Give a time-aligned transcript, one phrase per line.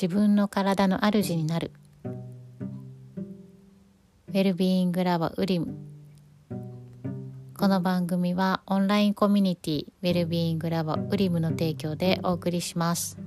[0.00, 1.72] 自分の体の主になる。
[4.28, 5.76] ウェルビーイングラボウリム。
[7.54, 13.18] この番組はオンラインコミュニティウェルビーイングラボウリムの提供でお送りします。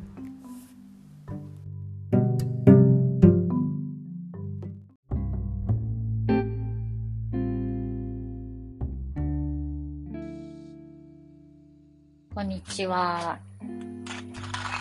[12.33, 13.37] こんにちは。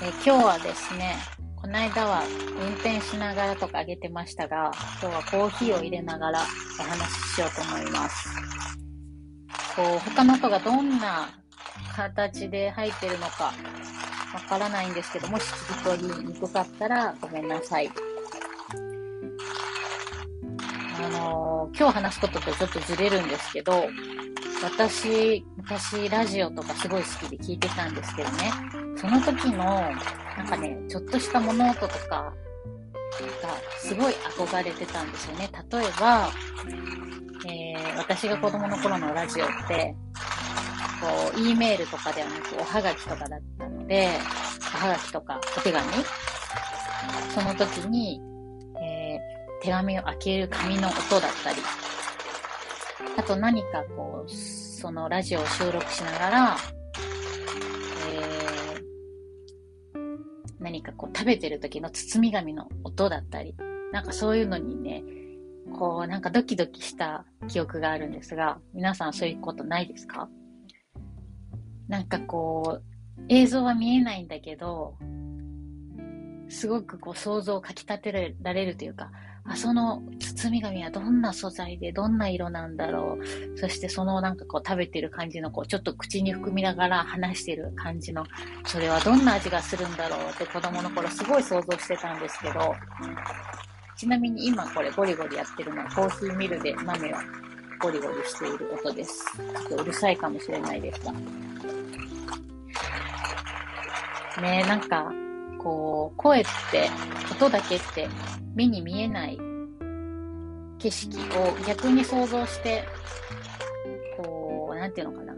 [0.02, 2.24] え今日はですねこの間は
[2.60, 6.40] 運転しながらとかあげてましたが、今日はコーヒーを入れながら
[6.80, 8.28] お話ししようと思います。
[9.76, 11.28] こう、他の音がどんな
[11.94, 13.54] 形で入ってるのか
[14.34, 17.88] わからないんですけどもし聞き取りにくかったらごめんなさい。
[20.98, 23.84] あのー、今日話すこととちょっとずれるんですけど、
[24.64, 28.50] 私、昔ラジオとかすごい好きで聞いてたんですけどね、
[29.02, 29.64] その時の、
[30.38, 32.32] なんかね、ちょっとした物音とかが
[33.80, 35.50] すごい憧れてたんですよね。
[35.72, 36.30] 例えば、
[37.44, 39.96] えー、私が子供の頃のラジオって、
[41.00, 44.08] こう、E メールとかではなく、おはがきとかだったので、
[44.72, 45.84] おはがきとかお手紙
[47.34, 48.20] その時に、
[48.80, 51.56] えー、手紙を開ける紙の音だったり、
[53.18, 56.56] あと何かこう、そのラジオを収録しながら、
[60.62, 63.54] 何かこう食べてる時の包み紙の音だったり、
[63.92, 65.02] なんかそういうのにね、
[65.76, 70.28] こうなんかドキドキした記憶があるんですが、皆さんそういうことないですか？
[71.88, 72.82] なんかこう、
[73.28, 74.96] 映像は見えないんだけど、
[76.48, 79.10] すごくこう想像をかきたてられるというか、
[79.44, 83.58] あ、その包み紙はどんな素材でどんな色なんだろう。
[83.58, 88.24] そしてそのなんかこう食べてる感じのこうちょっと口に含みながら話してる感じの、
[88.66, 92.74] それはどんな味がするんだろうって子供の頃すごい想像してたんですけど、
[93.96, 97.16] ちなみに今これゴリゴリやってるのはコーヒーミルで豆を
[97.80, 99.24] ゴリゴリしている音です。
[99.36, 101.12] ちょっとうるさいかもしれないですが。
[104.40, 105.12] ねえ、なんか、
[105.62, 106.88] こう、声って、
[107.32, 108.08] 音だけって
[108.54, 109.38] 目に見えない
[110.78, 112.84] 景色を逆に想像して、
[114.16, 115.32] こう、なんていうのかな。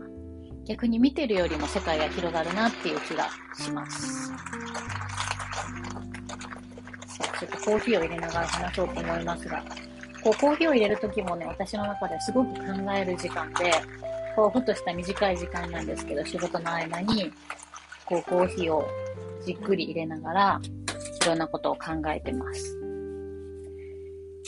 [0.66, 4.32] 逆に見てるよりも世界が広がるなっていう気がします。
[7.38, 9.62] ちょっとコーヒーを入れながら話そうと思いますが、
[10.22, 12.62] こう、コーヒーを入れるときもね、私の中ですごく考
[12.96, 13.72] える時間で、
[14.34, 17.30] こう、ふとした短い時間なんですけど、仕事の合間に、
[18.06, 18.88] こう、コーヒーを
[19.44, 20.60] じっくり入れながら、
[21.22, 22.78] いろんなことを考えてます。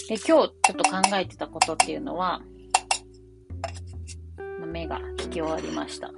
[0.08, 2.42] で、今日ちょっと考えてたことっていうのは、
[4.66, 6.12] 目が引き終わりました。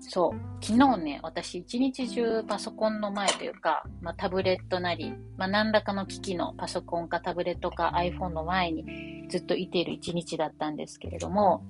[0.00, 0.64] そう。
[0.64, 11.64] 昨日ね、私一日中パソコンの前というか、まあ、タブレットなり、まあ、何らかの機器のパソコンかタブレットか iPhone の前にずっといている一日だったんですけれども、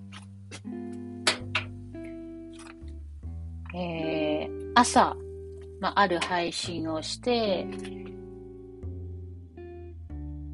[3.75, 5.17] えー、朝、
[5.81, 7.67] まあ、ある配信をして、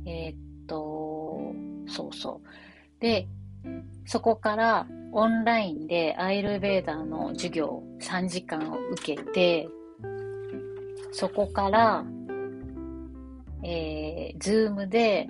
[0.04, 1.54] えー、っと、
[1.86, 2.48] そうそう。
[3.00, 3.26] で、
[4.04, 9.68] そこからオンラインでアイルベーダーの授業3時間を受けて、
[11.12, 12.04] そこから、
[13.62, 15.28] えー、ズームで、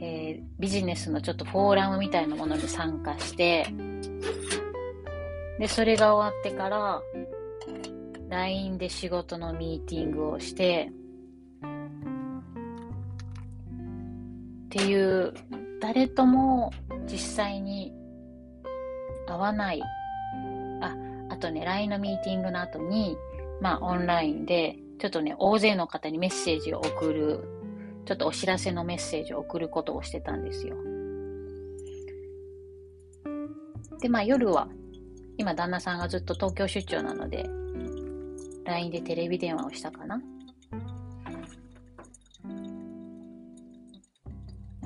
[0.00, 3.66] えー、ビジネスのちょっとフォーラムみたいなものに参加して、
[5.58, 7.02] で、それが終わってから、
[8.28, 10.90] LINE で仕事のミーティングをして、
[14.66, 15.34] っていう、
[15.80, 16.72] 誰とも
[17.06, 17.92] 実際に
[19.26, 19.82] 会わない。
[20.80, 20.96] あ、
[21.28, 23.16] あとね、LINE のミーティングの後に、
[23.60, 27.44] まあ、オンラインで、ちょっとね、大勢の方にメッセージを送る、
[28.06, 30.76] ちょっとお知らせのメッセージを送ることをしてたんですよ。
[34.00, 34.68] で、まあ、夜は
[35.36, 37.48] 今旦那さんがずっと東京出張なので、
[38.64, 40.20] LINE でテレビ電話をしたかな。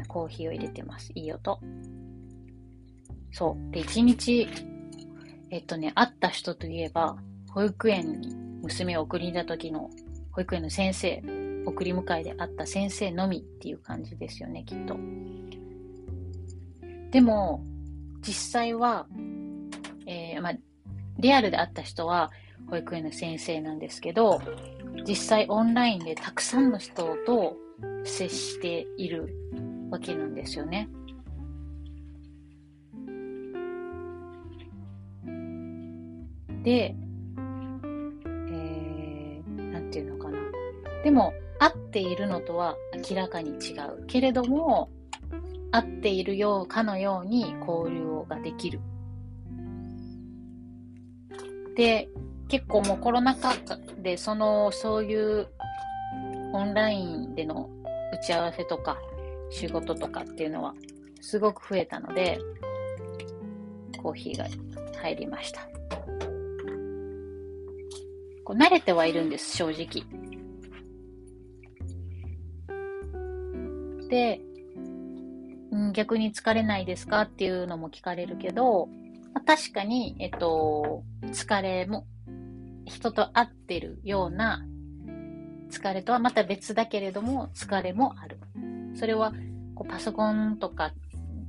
[0.09, 1.13] コーヒーを入れてます。
[1.15, 1.61] いい音。
[3.33, 3.71] そう。
[3.73, 4.49] で、一日、
[5.51, 7.17] えっとね、会った人といえば、
[7.51, 9.91] 保育園に娘を送りに行った時の
[10.33, 11.23] 保育園の先生、
[11.67, 14.97] 送り迎えで会った先生のみっていう感じですよね、きっと。
[17.11, 17.63] でも、
[18.23, 19.07] 実際は、
[21.19, 22.31] リアルで会った人は
[22.69, 24.41] 保育園の先生なんですけど、
[25.07, 27.57] 実際オンラインでたくさんの人と
[28.05, 29.35] 接している
[29.91, 30.89] わけなんですよね。
[36.63, 40.39] で、えー、なんていうのかな
[41.05, 42.77] でも、合っているのとは
[43.09, 44.05] 明らかに違う。
[44.07, 44.91] けれども、
[45.71, 48.81] 合っているようかのように交流ができる。
[51.77, 52.09] で、
[52.49, 53.55] 結構もうコロナ禍
[54.03, 55.49] で、その、そういう
[56.53, 57.69] オンラインでの
[58.13, 58.97] 打ち合わせとか
[59.51, 60.75] 仕事とかっていうのは
[61.21, 62.39] すごく増えたので、
[64.03, 64.47] コーヒーが
[65.01, 65.69] 入りました。
[68.45, 70.05] こう慣れてはいるんです、正直。
[74.09, 74.41] で、
[75.93, 78.89] 逆に疲れないですかっていうのも聞かれるけど、
[79.37, 82.07] ま、確かに、えっと、疲れも、
[82.87, 84.65] 人と会ってるような
[85.71, 88.39] 疲れとはまた別だけれども、疲れもある。
[88.95, 89.35] それは、
[89.75, 90.95] こうパソコンとか、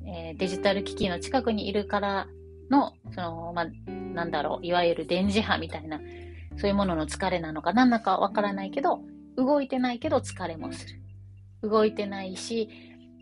[0.05, 2.27] えー、デジタル機器の近くにいるから
[2.69, 6.01] の、その、まあ、なんだろう、いわゆる電磁波みたいな、
[6.57, 8.99] そういうものの疲れなのか何だかわからないけど、
[9.37, 11.01] 動いてないけど疲れもする。
[11.61, 12.67] 動いてないし、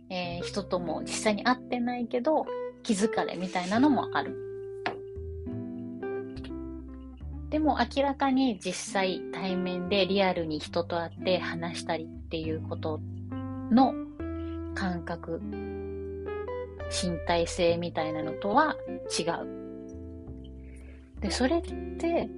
[0.10, 2.48] えー、人とも実際に会ってないけど、
[2.82, 4.45] 気づかれみたいなのもある。
[7.56, 13.00] でも明らかに実際対面でリアルに人と会って話したりっていうこと
[13.72, 13.94] の
[14.76, 15.40] 感覚、
[16.92, 18.76] 身体性みたいなのとは
[19.18, 20.42] 違う。
[21.22, 21.62] で、それっ
[21.98, 22.30] て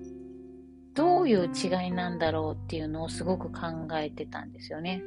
[0.93, 5.01] どういう違いなんだろうっていうのをすごく考えてたんですよね。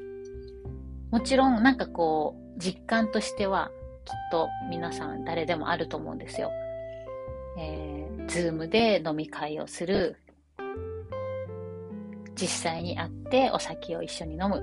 [1.13, 3.71] もちろんなんかこう実感としては
[4.05, 6.51] きっと皆さん誰でもあると思うんですよ。
[7.61, 10.17] えー、ズームで飲み会をする。
[12.35, 14.63] 実際に会ってお酒を一緒に飲む。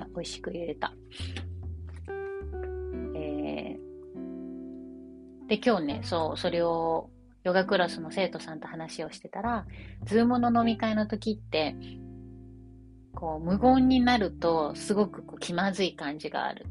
[0.00, 0.92] あ美味しく入れた。
[3.14, 7.10] えー、で、今日ね、そう、それを
[7.44, 9.64] ヨガクラスの生徒さんと話をしてたら、
[10.06, 11.76] ズームの飲み会の時って、
[13.14, 16.66] こう、無言になると、すごくこう気まずい感じがある。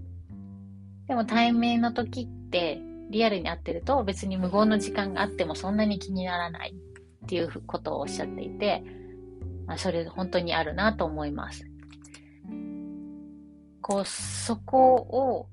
[1.10, 6.76] でも対面の時って、リアルに会ってると別に無言の時間があってもそんなに気にならない
[7.24, 8.84] っていうことをおっしゃっていて、
[9.66, 11.66] まあ、それ本当にあるなと思います。
[13.82, 15.48] こう、そこを、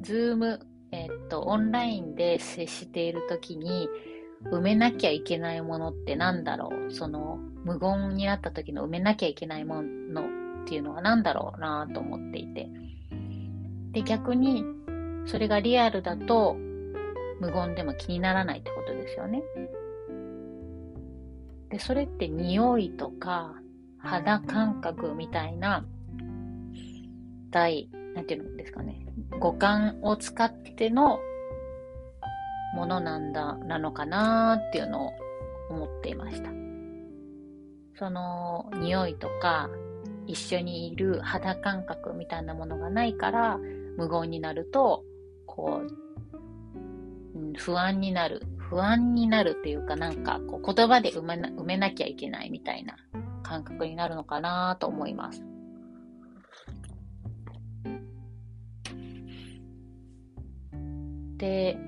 [0.00, 0.60] ズーム、
[0.92, 3.88] え、っと、オンラインで接しているときに、
[4.52, 6.92] 埋めなきゃいけないものって何だろう？
[6.92, 10.22] その、無言になった時の埋めなきゃいけないもの
[10.62, 12.68] っていうのは何だろうなと思っていて。
[13.92, 14.64] で、逆に、
[15.26, 16.56] それがリアルだと、
[17.40, 19.42] 無言でも気にならないってことですよね。
[21.70, 23.54] で、それって匂いとか
[23.98, 25.84] 肌感覚みたいな、
[27.50, 29.06] 第、なんていうんですかね、
[29.38, 31.20] 五感を使っての
[32.74, 35.12] ものなんだ、なのかなーっていうのを
[35.70, 36.50] 思っていました。
[37.98, 39.68] その匂いとか
[40.26, 43.58] 一緒にいる肌感覚みたいなものがないから
[43.98, 45.04] 無言になると
[45.44, 45.82] こ
[47.34, 52.96] う、うん、不安になる不安になるっていうかなんかこう言葉で埋めな埋めなきゃいけないみたいな
[53.42, 55.44] 感覚になるのかなと思います。
[61.38, 61.78] で、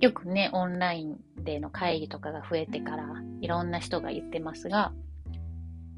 [0.00, 3.04] よくね、オンラインでの会議とかが増えてから、
[3.40, 4.92] いろんな人が言ってますが、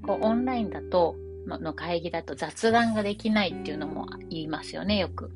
[0.02, 5.30] こう、オンラインだと、の会議だと雑談ができないっていうのも言いますよね、よく。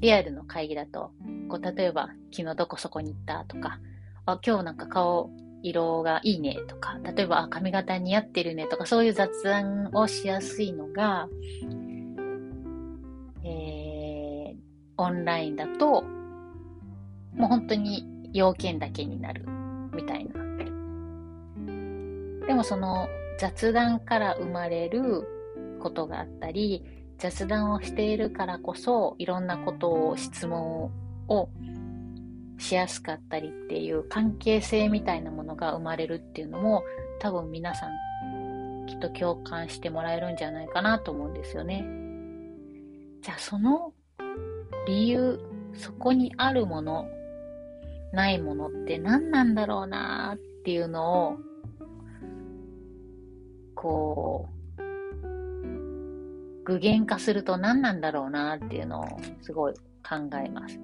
[0.00, 1.12] リアルの会議だと、
[1.48, 3.78] こう、例えば、昨日どこそこに行ったとか、
[4.26, 5.30] あ、今日なんか顔
[5.62, 11.28] 色がいいねとか、例えば、髪型似合ってるねとか、そういう雑談をしやすいのが、
[13.44, 14.56] えー、
[14.96, 16.02] オンラインだと、
[17.34, 19.44] もう本当に要件だけになる
[19.92, 20.40] みたいな。
[22.46, 26.82] でもその雑談から生まれることがあったり、
[27.20, 30.90] 雑談をしているからこそいろんなことを質問
[31.28, 31.48] を
[32.58, 36.82] しやすかったりっていう関係性みたいなものが生まれるっていうのも
[37.20, 41.84] 多分皆さんきっと共感してもらえるんじゃないかなと思うんですよね。
[43.22, 43.92] じゃあその
[44.86, 45.38] 理由、
[45.74, 47.06] そこにあるもの
[48.12, 51.36] ないものって何なんだろうなっていうのを、
[53.74, 54.59] こう、
[56.70, 59.74] 具現化すると何なんだろうなっていうのをすごい
[60.08, 60.78] 考えます。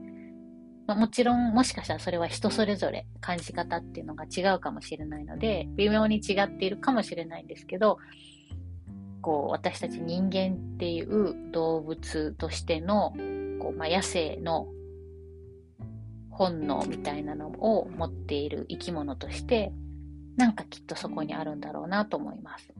[0.86, 7.98] まあ、もちろん、もしかしたらそれは人それぞれ感じ方っていうのが違うかもしれないので、微妙に違っているかもしれないんですけど、
[9.20, 13.12] こう、私たち人間っていう動物としての、
[13.60, 14.68] こう、まあ、野生の
[16.30, 19.72] 本能みたいなのを持っている生き物として、
[20.36, 22.72] なんかきっとそこにあるんだろうなと思います。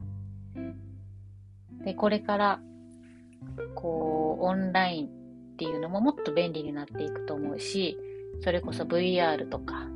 [1.83, 2.59] で、これから、
[3.75, 5.09] こう、オンラインっ
[5.57, 7.97] ていうのももっと便利になっていくと思うし、
[8.41, 9.87] それこそ VR とか、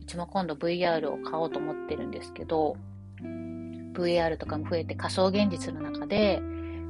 [0.00, 2.76] うちも今度 VR を買おうと思ってるんですけど、
[3.92, 6.42] VR とかも増えて仮想現実の中で、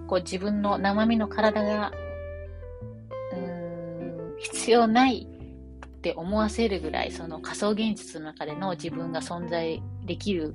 [0.07, 1.93] こう自分の生身の体が、
[3.33, 5.27] うーん、必要ない
[5.87, 10.55] って思わせるぐらい、その仮想現実の中での自分が存在できる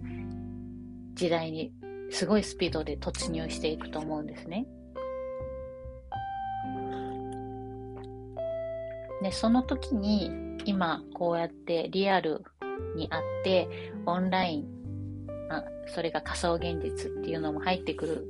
[1.13, 1.71] 時代に
[2.11, 4.65] すごいスピードで突入していくと思うんですね。
[9.21, 10.31] で、その時に
[10.65, 12.43] 今こうやってリアル
[12.95, 13.67] にあって
[14.05, 14.77] オンライン
[15.49, 18.27] あそれが仮想現実っていうのも入ってくる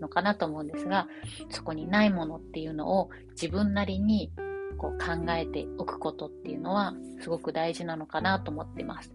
[0.00, 1.08] のかなと思うんですが
[1.50, 4.32] そこにないものっていうのを自分なりに
[4.78, 9.14] こう考えておくことっていうのはすごく大事なのかなと思ってます。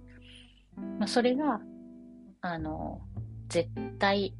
[0.98, 1.60] まあ、それが
[2.42, 3.02] あの
[3.50, 4.34] 絶対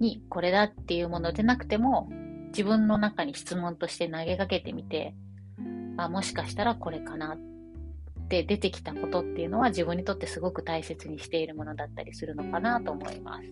[0.00, 2.08] にこれだっていうものでなくても
[2.48, 5.14] 自分の中に質問として投げかけてみて
[5.96, 7.38] あもしかしたらこれかなっ
[8.28, 13.48] て出てきたことっていうのは自分にとってすごく大切にしているものだったりするのかなと思います。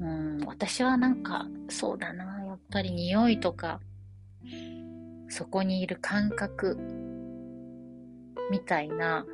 [0.00, 3.80] うん、私はなんかそうだな、やっぱり匂いとか、
[5.28, 6.78] そこにいる感覚
[8.50, 9.24] みたいな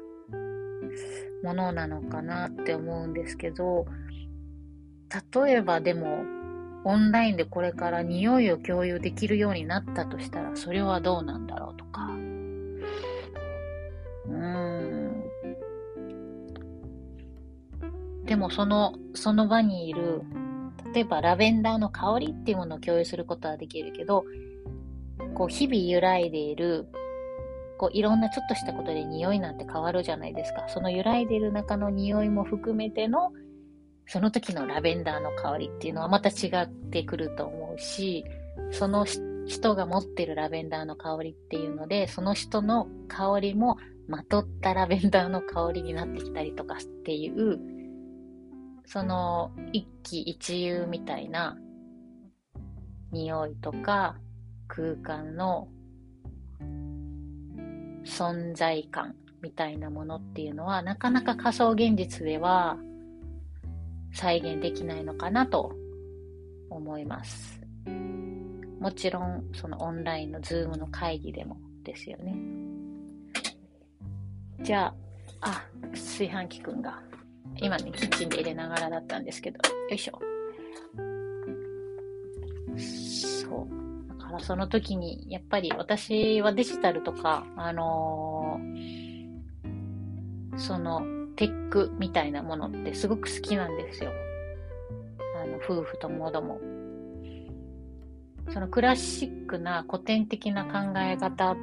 [1.43, 3.87] ものなのかなって思うんですけど、
[5.35, 6.25] 例えばでも
[6.85, 12.09] オンラインでこれから匂いを共有できるようになったとしたら、それはどうなんだろうとか。
[14.27, 15.25] うん。
[18.25, 20.23] でもその、その場にいる、
[20.95, 24.25] 例えばラベンダーの香りっていうものを共有することはできるけど、
[25.35, 26.87] こう日々揺らいでいる、
[27.81, 30.69] こういろんなちょっとしたことで匂いなんて変わるじゃないですか。
[30.69, 33.33] その揺らいでる中の匂いも含めての
[34.07, 38.27] その時のラベンダーの香りっていうのはまた違ってくると思うし、
[38.71, 39.07] その
[39.47, 47.59] 人が持ってるラベンダーの香りっていうので、その人の香りもまとったラベンダーの香りになってきたりとかっていう、
[48.85, 51.57] その一喜一憂みたいな
[53.11, 54.19] 匂いとか
[54.69, 55.69] 空間の
[58.05, 62.79] 存在感みたいなものっていうのはなかなか仮想現実では
[64.13, 65.73] 再現できないのかなと
[66.69, 67.61] 思います。
[68.81, 72.35] もちろん、そのオンラインのズームの会議でもですよね。
[74.63, 74.95] じゃあ、
[75.43, 77.03] あ、炊飯器くんが、
[77.59, 80.19] 今ね、キッチンで入れながらだったんですけど、よいしょ。
[82.79, 83.80] そう。
[84.31, 91.03] からその時に、やっぱり私はデジタルとか、あのー、その、
[91.37, 94.11] テックみたいなものってすごく好きなんですよ。
[95.43, 96.61] あの、夫婦ともども。
[98.53, 101.57] そのクラシックな古典的な考え方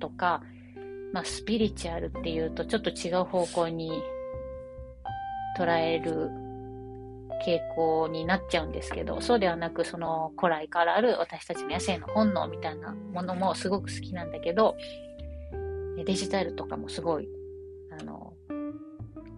[0.00, 0.42] とか、
[1.12, 4.02] まあ、スピリチュアルっていうとちょっと違う方向に
[5.58, 6.30] 捉える
[7.44, 14.76] 傾向になっちゃうんですけど、そうではなく、その古来からある私たちの野生の本能みたいなものもすごく好きなんだけど、
[16.04, 17.28] デジタルとかもすごい
[18.00, 18.32] あの、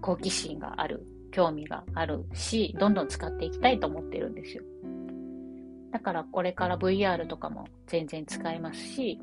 [0.01, 4.63] 好奇心がある、興味があるし、どんどん使っていきたいと思ってるんですよ。
[5.93, 9.21] だからこれから VR とかも全然使えますし、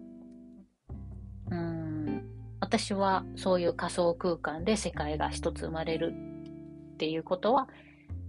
[1.50, 2.24] うん、
[2.59, 6.13] 私はそういう仮想空間で世界が一つ生まれる
[6.93, 7.67] っていうことは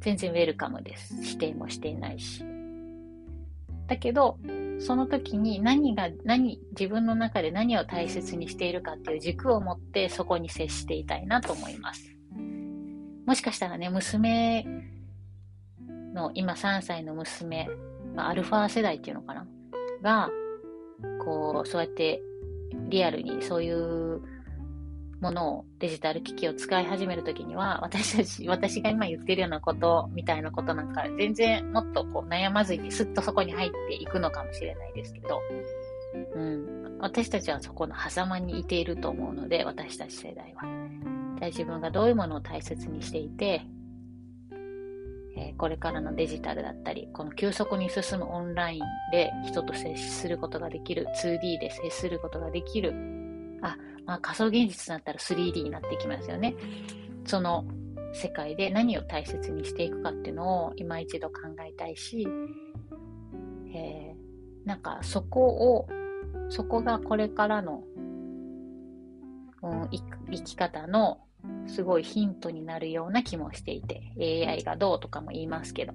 [0.00, 1.14] 全然ウェルカムです。
[1.22, 2.44] 否定もしていないし。
[3.86, 4.38] だけど、
[4.78, 12.16] その時に何が、何、自分の中で何を大切にしているかっていう軸を持ってそこに接していたいなと思います。
[13.26, 14.66] もしかしたらね、娘
[16.14, 17.68] の今3歳の娘、
[18.14, 19.46] ま、アルファ世代っていうのかな？
[20.02, 20.30] が、
[21.24, 22.22] こう、そうやって
[22.88, 24.22] リアルにそういう
[25.20, 35.40] ものを、デジタル機器を使い始めるときには、私たち、私が今言ってるようなことみたいなことなんか、全然もっとこう悩まずにスッとそこに入っていくのかもしれないですけど、
[36.34, 36.98] うん。
[37.00, 40.64] 私たちはそこの狭間にいていると思うので、私たち世代は。
[41.46, 43.62] 自分がどういうものを大切にしていて、
[45.36, 48.80] え、これからのデジタルだったり、この急速に進むオンライン
[49.12, 52.92] で人と接することができる、2D で接することができる、
[53.62, 56.54] あ、まあ、仮想現実だったら 3D になってきますよね。
[57.24, 57.64] その
[58.12, 61.34] 世界で何を大切にしていくかっていうのを今一度考
[61.66, 62.26] えたいし、
[63.72, 65.88] えー、なんかそこを、
[66.48, 67.84] そこがこれからの
[69.62, 69.88] うん、
[70.30, 71.20] 生き方の
[71.66, 75.92] すごいヒントになるような気もしていて、AI がどうとかも言いますけど、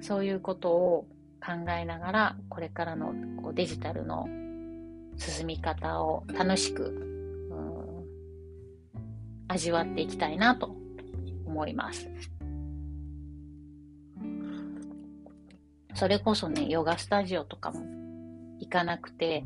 [0.00, 1.06] そういうことを
[1.44, 3.12] 考えながら、これからの
[3.42, 4.26] こうデジタルの
[5.20, 8.04] 進み方を楽しく、うん、
[9.48, 10.74] 味わっていきたいなと
[11.46, 12.08] 思います。
[15.94, 17.80] それこそね、ヨガスタジオとかも
[18.58, 19.44] 行かなくて、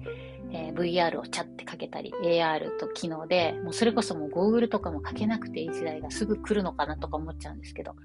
[0.52, 7.96] えー、VR をチャってかけたり、AR と機能で、もうそれこそもうゴーグルとかもかけなくていい時代がすぐ来るのかなとか思っちゃうんですけど、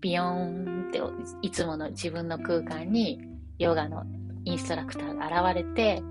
[0.00, 1.00] ビヨーンって
[1.42, 3.20] いつもの自分の空間に
[3.58, 4.04] ヨガの
[4.44, 6.02] インストラクターが現れて、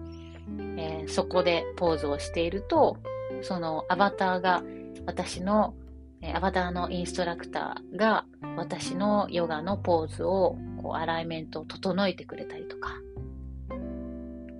[0.77, 2.97] えー、そこでポーズをしていると、
[3.41, 4.63] そのアバターが
[5.05, 5.75] 私の、
[6.21, 8.25] え、アバターのインストラクターが
[8.57, 12.91] 私のヨガのポーズをこうアライメントを整えてくれたりとか、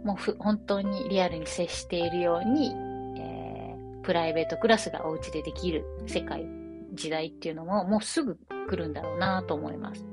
[0.04, 2.74] もうふ本当にリアルに接しているように、
[3.18, 6.46] えー、プライベートクラスがお家でできる世界、
[6.94, 8.38] 時代っていうのももうすぐ
[8.70, 10.06] 来るんだろうなと思います。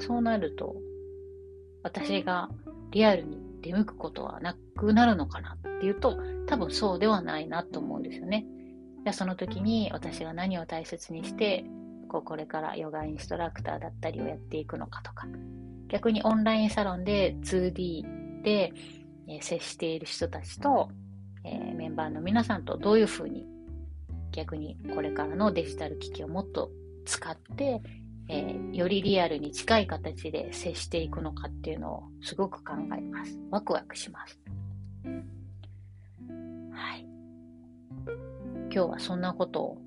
[0.00, 0.74] そうなると、
[1.82, 2.48] 私が
[2.90, 8.46] リアルに出向くことはなくなるのかなっていうと、多分そうではないなと思うんですよね。
[9.04, 11.64] じゃあその時に私が何を大切にして、
[12.08, 15.26] こうこれからヨガインストラクターだったりをやっていくのかとか、
[15.88, 18.72] 逆にオンラインサロンで 2D で、
[19.28, 20.88] えー、接している人たちと、
[21.44, 23.46] えー、メンバーの皆さんとどういうふうに
[24.32, 26.70] 逆にこれからのデジタル機器をもっと
[27.04, 27.82] 使って、
[28.32, 33.36] えー、よりリアルに近い形で接していくのかっていうのをすごく考えます。
[33.50, 34.38] ワクワクします。
[36.72, 37.04] はい。
[38.72, 39.78] 今日はそんなことを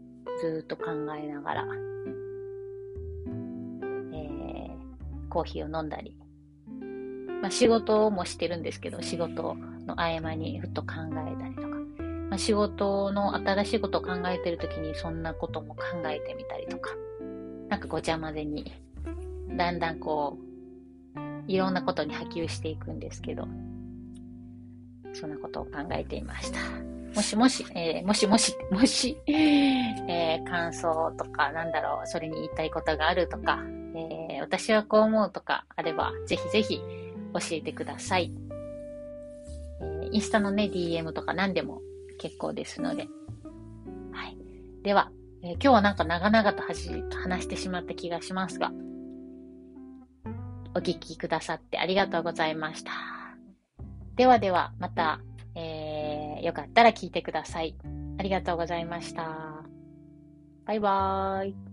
[0.41, 1.65] ずっと考えながら、
[4.11, 4.69] えー、
[5.29, 6.17] コーヒーを飲んだり、
[7.41, 9.55] まあ、仕事もしてるんですけど、仕事
[9.87, 11.67] の合間にふっと考えたりとか、
[12.29, 16.89] まあ、仕事の新しいことを考えてるときにそんなことも考えてみたりとか、
[17.73, 18.71] なんかごちゃ混ぜに、
[19.57, 20.37] だんだんこ
[21.15, 21.19] う、
[21.51, 23.47] いろんなことに波及していくんですけど、
[25.11, 26.59] そんなことを考えていました。
[27.15, 33.63] もしもし、えー、もしもし、もし、えー、感想とか、なんだろう、それに言いたいことがあるとか、
[33.95, 38.31] えー、私はこう思うとかあれば、ぜひぜひ教えてください。
[39.81, 41.81] えインスタのね、DM とか何でも
[42.19, 43.07] 結構ですので。
[44.11, 44.37] はい。
[44.83, 45.09] では、
[45.45, 48.71] えー、今日はなんか長々と話してしまった気がしますが、
[50.73, 52.91] お聞きくださってありがとうございました。
[54.15, 55.19] ではでは、また、
[55.55, 57.75] えー、よかったら聞いてください。
[58.17, 59.65] ありがとうございました。
[60.65, 61.72] バイバーイ。